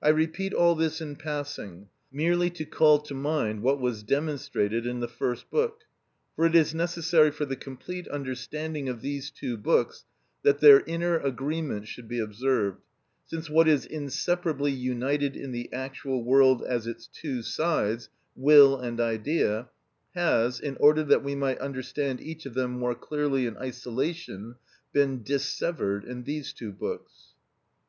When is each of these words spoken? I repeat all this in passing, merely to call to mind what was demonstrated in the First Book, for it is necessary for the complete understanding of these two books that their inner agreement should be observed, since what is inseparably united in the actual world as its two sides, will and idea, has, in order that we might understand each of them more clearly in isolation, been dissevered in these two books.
I 0.00 0.10
repeat 0.10 0.54
all 0.54 0.76
this 0.76 1.00
in 1.00 1.16
passing, 1.16 1.88
merely 2.12 2.48
to 2.50 2.64
call 2.64 3.00
to 3.00 3.12
mind 3.12 3.60
what 3.60 3.80
was 3.80 4.04
demonstrated 4.04 4.86
in 4.86 5.00
the 5.00 5.08
First 5.08 5.50
Book, 5.50 5.80
for 6.36 6.46
it 6.46 6.54
is 6.54 6.76
necessary 6.76 7.32
for 7.32 7.44
the 7.44 7.56
complete 7.56 8.06
understanding 8.06 8.88
of 8.88 9.00
these 9.00 9.32
two 9.32 9.56
books 9.56 10.04
that 10.44 10.60
their 10.60 10.82
inner 10.82 11.18
agreement 11.18 11.88
should 11.88 12.06
be 12.06 12.20
observed, 12.20 12.80
since 13.26 13.50
what 13.50 13.66
is 13.66 13.84
inseparably 13.84 14.70
united 14.70 15.34
in 15.34 15.50
the 15.50 15.68
actual 15.72 16.22
world 16.22 16.62
as 16.62 16.86
its 16.86 17.08
two 17.08 17.42
sides, 17.42 18.10
will 18.36 18.78
and 18.78 19.00
idea, 19.00 19.70
has, 20.14 20.60
in 20.60 20.76
order 20.76 21.02
that 21.02 21.24
we 21.24 21.34
might 21.34 21.58
understand 21.58 22.20
each 22.20 22.46
of 22.46 22.54
them 22.54 22.70
more 22.78 22.94
clearly 22.94 23.44
in 23.44 23.56
isolation, 23.56 24.54
been 24.92 25.24
dissevered 25.24 26.04
in 26.04 26.22
these 26.22 26.52
two 26.52 26.70
books. 26.70 27.34